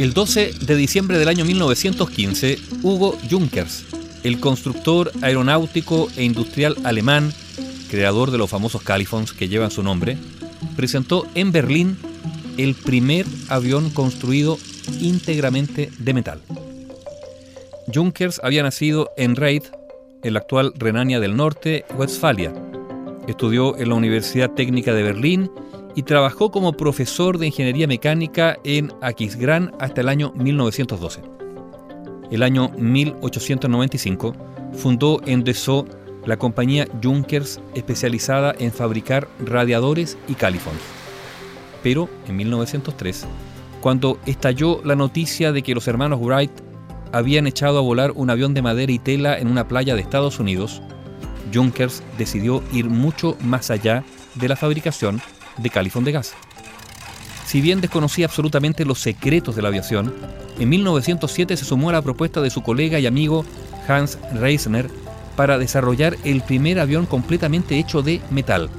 El 0.00 0.14
12 0.14 0.54
de 0.62 0.76
diciembre 0.76 1.18
del 1.18 1.28
año 1.28 1.44
1915, 1.44 2.58
Hugo 2.82 3.18
Junkers, 3.30 3.84
el 4.24 4.40
constructor 4.40 5.12
aeronáutico 5.20 6.08
e 6.16 6.24
industrial 6.24 6.74
alemán, 6.84 7.34
creador 7.90 8.30
de 8.30 8.38
los 8.38 8.48
famosos 8.48 8.80
Califons 8.80 9.34
que 9.34 9.50
llevan 9.50 9.70
su 9.70 9.82
nombre, 9.82 10.16
presentó 10.74 11.26
en 11.34 11.52
Berlín 11.52 11.98
el 12.56 12.74
primer 12.76 13.26
avión 13.50 13.90
construido 13.90 14.58
íntegramente 15.02 15.92
de 15.98 16.14
metal. 16.14 16.40
Junkers 17.94 18.40
había 18.42 18.62
nacido 18.62 19.10
en 19.18 19.36
Reid, 19.36 19.64
en 20.22 20.32
la 20.32 20.38
actual 20.40 20.72
Renania 20.78 21.20
del 21.20 21.36
Norte, 21.36 21.84
Westfalia. 21.94 22.69
Estudió 23.26 23.76
en 23.76 23.88
la 23.88 23.94
Universidad 23.94 24.50
Técnica 24.50 24.94
de 24.94 25.02
Berlín 25.02 25.50
y 25.94 26.02
trabajó 26.02 26.50
como 26.50 26.72
profesor 26.72 27.38
de 27.38 27.46
ingeniería 27.46 27.86
mecánica 27.86 28.58
en 28.64 28.92
Aquisgrán 29.02 29.72
hasta 29.78 30.00
el 30.00 30.08
año 30.08 30.32
1912. 30.36 31.20
El 32.30 32.42
año 32.42 32.70
1895 32.78 34.34
fundó 34.72 35.20
en 35.26 35.42
Dessau 35.42 35.86
la 36.24 36.36
compañía 36.36 36.86
Junkers 37.02 37.60
especializada 37.74 38.54
en 38.58 38.72
fabricar 38.72 39.28
radiadores 39.44 40.16
y 40.28 40.34
califons. 40.34 40.80
Pero 41.82 42.08
en 42.28 42.36
1903, 42.36 43.26
cuando 43.80 44.18
estalló 44.26 44.80
la 44.84 44.96
noticia 44.96 45.52
de 45.52 45.62
que 45.62 45.74
los 45.74 45.88
hermanos 45.88 46.20
Wright 46.20 46.52
habían 47.12 47.46
echado 47.46 47.78
a 47.78 47.82
volar 47.82 48.12
un 48.14 48.30
avión 48.30 48.54
de 48.54 48.62
madera 48.62 48.92
y 48.92 48.98
tela 48.98 49.38
en 49.38 49.48
una 49.48 49.66
playa 49.66 49.94
de 49.94 50.02
Estados 50.02 50.38
Unidos, 50.38 50.82
Junkers 51.52 52.02
decidió 52.18 52.62
ir 52.72 52.86
mucho 52.86 53.36
más 53.42 53.70
allá 53.70 54.04
de 54.34 54.48
la 54.48 54.56
fabricación 54.56 55.20
de 55.58 55.70
califón 55.70 56.04
de 56.04 56.12
gas. 56.12 56.34
Si 57.46 57.60
bien 57.60 57.80
desconocía 57.80 58.26
absolutamente 58.26 58.84
los 58.84 59.00
secretos 59.00 59.56
de 59.56 59.62
la 59.62 59.68
aviación, 59.68 60.14
en 60.58 60.68
1907 60.68 61.56
se 61.56 61.64
sumó 61.64 61.90
a 61.90 61.94
la 61.94 62.02
propuesta 62.02 62.40
de 62.40 62.50
su 62.50 62.62
colega 62.62 63.00
y 63.00 63.06
amigo 63.06 63.44
Hans 63.88 64.18
Reisner 64.34 64.88
para 65.36 65.58
desarrollar 65.58 66.16
el 66.24 66.42
primer 66.42 66.78
avión 66.78 67.06
completamente 67.06 67.78
hecho 67.78 68.02
de 68.02 68.20
metal. 68.30 68.70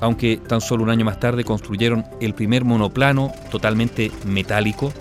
Aunque 0.00 0.36
tan 0.36 0.60
solo 0.60 0.82
un 0.82 0.90
año 0.90 1.04
más 1.04 1.20
tarde 1.20 1.44
construyeron 1.44 2.04
el 2.20 2.34
primer 2.34 2.64
monoplano 2.64 3.32
totalmente 3.50 4.10
metálico, 4.26 4.92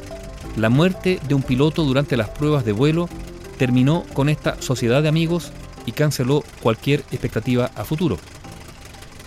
la 0.56 0.70
muerte 0.70 1.20
de 1.28 1.34
un 1.34 1.42
piloto 1.42 1.84
durante 1.84 2.16
las 2.16 2.30
pruebas 2.30 2.64
de 2.64 2.72
vuelo 2.72 3.10
terminó 3.58 4.04
con 4.14 4.30
esta 4.30 4.62
sociedad 4.62 5.02
de 5.02 5.10
amigos 5.10 5.52
y 5.86 5.92
canceló 5.92 6.44
cualquier 6.62 7.02
expectativa 7.12 7.72
a 7.76 7.84
futuro. 7.84 8.18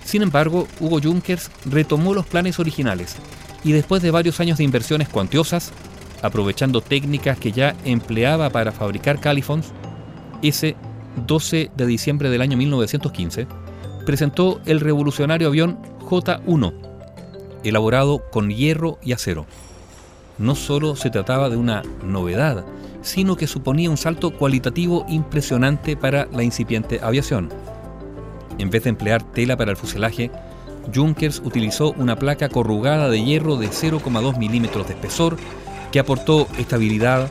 Sin 0.04 0.22
embargo, 0.22 0.68
Hugo 0.80 1.00
Junkers 1.02 1.50
retomó 1.64 2.14
los 2.14 2.26
planes 2.26 2.58
originales 2.58 3.16
y 3.64 3.72
después 3.72 4.02
de 4.02 4.10
varios 4.10 4.38
años 4.40 4.58
de 4.58 4.64
inversiones 4.64 5.08
cuantiosas, 5.08 5.72
aprovechando 6.22 6.80
técnicas 6.80 7.38
que 7.38 7.52
ya 7.52 7.74
empleaba 7.84 8.50
para 8.50 8.72
fabricar 8.72 9.20
califons, 9.20 9.72
ese 10.42 10.76
12 11.26 11.70
de 11.74 11.86
diciembre 11.86 12.28
del 12.28 12.42
año 12.42 12.56
1915, 12.56 13.46
presentó 14.04 14.60
el 14.66 14.80
revolucionario 14.80 15.48
avión 15.48 15.78
J-1, 16.00 16.74
elaborado 17.64 18.22
con 18.30 18.50
hierro 18.50 18.98
y 19.02 19.12
acero. 19.12 19.46
No 20.36 20.54
solo 20.54 20.96
se 20.96 21.10
trataba 21.10 21.48
de 21.48 21.56
una 21.56 21.82
novedad, 22.04 22.64
sino 23.04 23.36
que 23.36 23.46
suponía 23.46 23.90
un 23.90 23.98
salto 23.98 24.32
cualitativo 24.32 25.04
impresionante 25.08 25.96
para 25.96 26.26
la 26.32 26.42
incipiente 26.42 27.00
aviación. 27.02 27.50
En 28.58 28.70
vez 28.70 28.84
de 28.84 28.90
emplear 28.90 29.22
tela 29.22 29.56
para 29.56 29.70
el 29.70 29.76
fuselaje, 29.76 30.30
Junkers 30.92 31.40
utilizó 31.44 31.92
una 31.92 32.16
placa 32.16 32.48
corrugada 32.48 33.08
de 33.08 33.22
hierro 33.22 33.56
de 33.56 33.68
0,2 33.68 34.38
milímetros 34.38 34.88
de 34.88 34.94
espesor 34.94 35.36
que 35.92 36.00
aportó 36.00 36.48
estabilidad, 36.58 37.30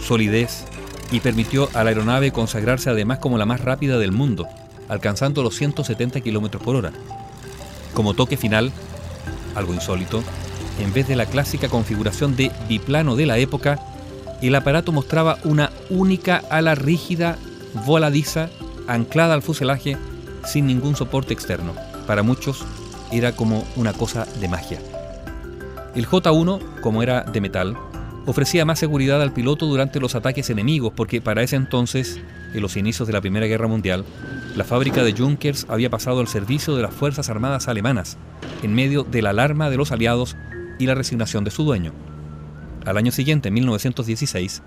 solidez 0.00 0.64
y 1.12 1.20
permitió 1.20 1.68
a 1.74 1.84
la 1.84 1.90
aeronave 1.90 2.32
consagrarse 2.32 2.90
además 2.90 3.18
como 3.18 3.38
la 3.38 3.46
más 3.46 3.60
rápida 3.60 3.98
del 3.98 4.12
mundo, 4.12 4.48
alcanzando 4.88 5.42
los 5.42 5.54
170 5.54 6.20
km 6.22 6.58
por 6.58 6.76
hora. 6.76 6.92
Como 7.94 8.14
toque 8.14 8.36
final, 8.36 8.72
algo 9.54 9.74
insólito, 9.74 10.24
en 10.80 10.92
vez 10.92 11.06
de 11.06 11.14
la 11.14 11.26
clásica 11.26 11.68
configuración 11.68 12.34
de 12.34 12.50
biplano 12.68 13.14
de 13.14 13.26
la 13.26 13.38
época, 13.38 13.78
el 14.48 14.54
aparato 14.54 14.92
mostraba 14.92 15.38
una 15.44 15.70
única 15.90 16.42
ala 16.50 16.74
rígida, 16.74 17.38
voladiza, 17.86 18.50
anclada 18.86 19.34
al 19.34 19.42
fuselaje 19.42 19.96
sin 20.44 20.66
ningún 20.66 20.96
soporte 20.96 21.32
externo. 21.32 21.74
Para 22.06 22.22
muchos 22.22 22.64
era 23.12 23.32
como 23.32 23.64
una 23.76 23.92
cosa 23.92 24.26
de 24.40 24.48
magia. 24.48 24.78
El 25.94 26.06
J1, 26.06 26.80
como 26.80 27.02
era 27.02 27.22
de 27.22 27.40
metal, 27.40 27.76
ofrecía 28.26 28.64
más 28.64 28.78
seguridad 28.78 29.22
al 29.22 29.32
piloto 29.32 29.66
durante 29.66 30.00
los 30.00 30.14
ataques 30.14 30.50
enemigos 30.50 30.92
porque 30.94 31.20
para 31.20 31.42
ese 31.42 31.56
entonces, 31.56 32.20
en 32.52 32.60
los 32.60 32.76
inicios 32.76 33.06
de 33.06 33.12
la 33.12 33.20
Primera 33.20 33.46
Guerra 33.46 33.68
Mundial, 33.68 34.04
la 34.56 34.64
fábrica 34.64 35.02
de 35.02 35.12
Junkers 35.12 35.66
había 35.68 35.90
pasado 35.90 36.20
al 36.20 36.28
servicio 36.28 36.76
de 36.76 36.82
las 36.82 36.94
Fuerzas 36.94 37.28
Armadas 37.28 37.68
alemanas, 37.68 38.16
en 38.62 38.74
medio 38.74 39.04
de 39.04 39.22
la 39.22 39.30
alarma 39.30 39.70
de 39.70 39.76
los 39.76 39.92
aliados 39.92 40.36
y 40.78 40.86
la 40.86 40.94
resignación 40.94 41.44
de 41.44 41.50
su 41.50 41.64
dueño. 41.64 41.92
Al 42.84 42.98
año 42.98 43.12
siguiente, 43.12 43.48
en 43.48 43.54
1916, 43.54 44.62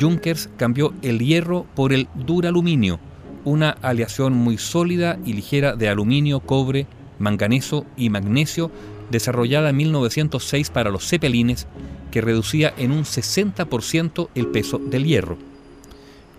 Junkers 0.00 0.48
cambió 0.56 0.94
el 1.02 1.18
hierro 1.18 1.66
por 1.74 1.92
el 1.92 2.08
duraluminio, 2.14 3.00
una 3.44 3.70
aleación 3.70 4.32
muy 4.32 4.58
sólida 4.58 5.18
y 5.24 5.32
ligera 5.32 5.74
de 5.74 5.88
aluminio, 5.88 6.40
cobre, 6.40 6.86
manganeso 7.18 7.84
y 7.96 8.10
magnesio 8.10 8.70
desarrollada 9.10 9.70
en 9.70 9.76
1906 9.76 10.70
para 10.70 10.90
los 10.90 11.08
cepelines 11.08 11.66
que 12.10 12.20
reducía 12.20 12.72
en 12.76 12.92
un 12.92 13.04
60% 13.04 14.28
el 14.34 14.46
peso 14.48 14.78
del 14.78 15.04
hierro. 15.04 15.36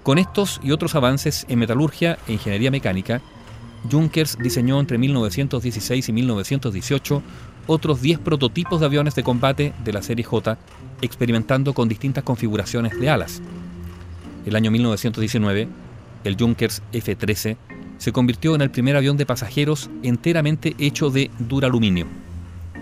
Con 0.03 0.17
estos 0.17 0.59
y 0.63 0.71
otros 0.71 0.95
avances 0.95 1.45
en 1.49 1.59
metalurgia 1.59 2.17
e 2.27 2.33
ingeniería 2.33 2.71
mecánica, 2.71 3.21
Junkers 3.91 4.37
diseñó 4.37 4.79
entre 4.79 4.97
1916 4.97 6.09
y 6.09 6.13
1918 6.13 7.23
otros 7.69 8.01
10 8.01 8.19
prototipos 8.19 8.79
de 8.79 8.87
aviones 8.87 9.13
de 9.13 9.21
combate 9.21 9.73
de 9.83 9.93
la 9.93 10.01
serie 10.01 10.25
J, 10.25 10.57
experimentando 11.03 11.73
con 11.75 11.87
distintas 11.87 12.23
configuraciones 12.23 12.99
de 12.99 13.09
alas. 13.11 13.43
El 14.47 14.55
año 14.55 14.71
1919, 14.71 15.67
el 16.23 16.35
Junkers 16.35 16.81
F-13 16.91 17.57
se 17.99 18.11
convirtió 18.11 18.55
en 18.55 18.61
el 18.61 18.71
primer 18.71 18.95
avión 18.95 19.17
de 19.17 19.27
pasajeros 19.27 19.91
enteramente 20.01 20.75
hecho 20.79 21.11
de 21.11 21.29
duraluminio. 21.37 22.07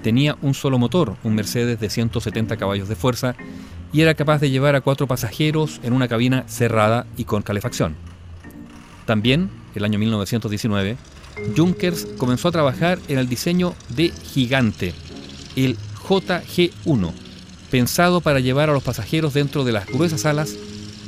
Tenía 0.03 0.37
un 0.41 0.53
solo 0.53 0.79
motor, 0.79 1.17
un 1.25 1.35
Mercedes 1.35 1.81
de 1.81 1.89
170 1.89 2.55
caballos 2.55 2.87
de 2.87 2.95
fuerza, 2.95 3.35
y 3.91 4.01
era 4.01 4.13
capaz 4.13 4.39
de 4.39 4.49
llevar 4.49 4.75
a 4.75 4.81
cuatro 4.81 5.05
pasajeros 5.05 5.81
en 5.83 5.91
una 5.91 6.07
cabina 6.07 6.45
cerrada 6.47 7.05
y 7.17 7.25
con 7.25 7.41
calefacción. 7.41 7.95
También, 9.05 9.49
el 9.75 9.83
año 9.83 9.99
1919, 9.99 10.95
Junkers 11.55 12.07
comenzó 12.17 12.47
a 12.47 12.51
trabajar 12.51 12.99
en 13.07 13.19
el 13.19 13.29
diseño 13.29 13.75
de 13.89 14.09
Gigante, 14.09 14.93
el 15.55 15.77
JG-1, 16.07 17.11
pensado 17.71 18.21
para 18.21 18.39
llevar 18.39 18.69
a 18.69 18.73
los 18.73 18.83
pasajeros 18.83 19.33
dentro 19.33 19.63
de 19.63 19.71
las 19.71 19.87
gruesas 19.87 20.25
alas, 20.25 20.55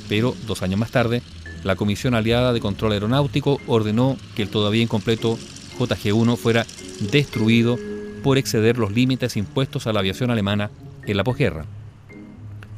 pero 0.07 0.35
dos 0.47 0.61
años 0.61 0.79
más 0.79 0.91
tarde 0.91 1.21
la 1.63 1.75
Comisión 1.75 2.15
Aliada 2.15 2.53
de 2.53 2.61
Control 2.61 2.93
Aeronáutico 2.93 3.59
ordenó 3.67 4.17
que 4.35 4.43
el 4.43 4.49
todavía 4.49 4.81
incompleto 4.81 5.37
JG-1 5.77 6.37
fuera 6.37 6.65
destruido 7.11 7.77
por 8.23 8.37
exceder 8.37 8.77
los 8.77 8.91
límites 8.91 9.37
impuestos 9.37 9.87
a 9.87 9.93
la 9.93 9.99
aviación 9.99 10.31
alemana 10.31 10.71
en 11.05 11.17
la 11.17 11.23
posguerra. 11.23 11.65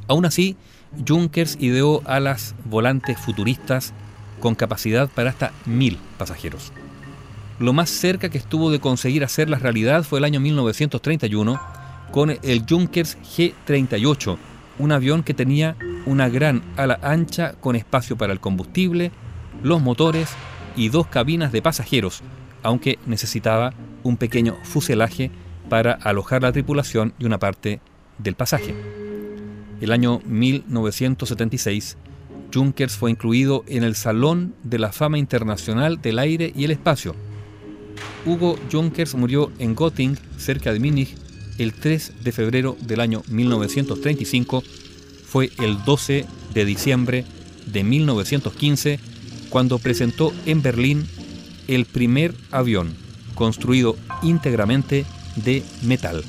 Aún 0.07 0.25
así, 0.25 0.55
Junkers 1.07 1.57
ideó 1.59 2.01
alas 2.05 2.55
volantes 2.65 3.19
futuristas 3.19 3.93
con 4.39 4.55
capacidad 4.55 5.09
para 5.09 5.29
hasta 5.29 5.53
mil 5.65 5.99
pasajeros. 6.17 6.71
Lo 7.61 7.73
más 7.73 7.91
cerca 7.91 8.29
que 8.29 8.39
estuvo 8.39 8.71
de 8.71 8.79
conseguir 8.79 9.23
hacerlas 9.23 9.61
realidad 9.61 10.01
fue 10.01 10.17
el 10.17 10.25
año 10.25 10.39
1931 10.39 11.61
con 12.11 12.31
el 12.31 12.65
Junkers 12.67 13.19
G-38, 13.19 14.35
un 14.79 14.91
avión 14.91 15.21
que 15.21 15.35
tenía 15.35 15.77
una 16.07 16.27
gran 16.27 16.63
ala 16.75 16.99
ancha 17.03 17.53
con 17.59 17.75
espacio 17.75 18.17
para 18.17 18.33
el 18.33 18.39
combustible, 18.39 19.11
los 19.61 19.79
motores 19.79 20.31
y 20.75 20.89
dos 20.89 21.05
cabinas 21.05 21.51
de 21.51 21.61
pasajeros, 21.61 22.23
aunque 22.63 22.97
necesitaba 23.05 23.75
un 24.01 24.17
pequeño 24.17 24.57
fuselaje 24.63 25.29
para 25.69 25.93
alojar 25.93 26.41
la 26.41 26.51
tripulación 26.51 27.13
y 27.19 27.25
una 27.25 27.37
parte 27.37 27.79
del 28.17 28.33
pasaje. 28.33 28.73
El 29.81 29.91
año 29.91 30.19
1976, 30.25 31.95
Junkers 32.51 32.97
fue 32.97 33.11
incluido 33.11 33.63
en 33.67 33.83
el 33.83 33.93
Salón 33.93 34.55
de 34.63 34.79
la 34.79 34.91
Fama 34.91 35.19
Internacional 35.19 36.01
del 36.01 36.17
Aire 36.17 36.51
y 36.55 36.63
el 36.63 36.71
Espacio. 36.71 37.15
Hugo 38.25 38.57
Junkers 38.71 39.15
murió 39.15 39.51
en 39.57 39.75
Göttingen, 39.75 40.17
cerca 40.37 40.71
de 40.71 40.79
Múnich, 40.79 41.15
el 41.57 41.73
3 41.73 42.23
de 42.23 42.31
febrero 42.31 42.77
del 42.81 42.99
año 42.99 43.23
1935 43.27 44.63
fue 45.25 45.51
el 45.59 45.83
12 45.83 46.25
de 46.53 46.65
diciembre 46.65 47.25
de 47.65 47.83
1915 47.83 48.99
cuando 49.49 49.79
presentó 49.79 50.33
en 50.45 50.61
Berlín 50.61 51.07
el 51.67 51.85
primer 51.85 52.33
avión 52.51 52.95
construido 53.35 53.95
íntegramente 54.21 55.05
de 55.35 55.63
metal. 55.83 56.23